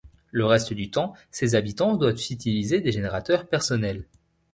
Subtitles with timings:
[0.31, 4.07] Le reste du temps, ses habitants doivent utiliser des générateurs personnels.